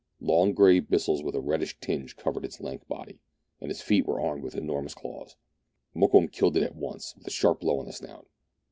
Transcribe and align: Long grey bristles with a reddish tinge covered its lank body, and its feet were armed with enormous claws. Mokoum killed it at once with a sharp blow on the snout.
Long 0.19 0.53
grey 0.53 0.79
bristles 0.79 1.21
with 1.21 1.35
a 1.35 1.39
reddish 1.39 1.79
tinge 1.79 2.15
covered 2.17 2.43
its 2.43 2.59
lank 2.59 2.87
body, 2.87 3.19
and 3.59 3.69
its 3.69 3.83
feet 3.83 4.07
were 4.07 4.19
armed 4.19 4.41
with 4.41 4.55
enormous 4.55 4.95
claws. 4.95 5.35
Mokoum 5.93 6.27
killed 6.27 6.57
it 6.57 6.63
at 6.63 6.73
once 6.73 7.15
with 7.15 7.27
a 7.27 7.29
sharp 7.29 7.59
blow 7.59 7.77
on 7.77 7.85
the 7.85 7.93
snout. 7.93 8.25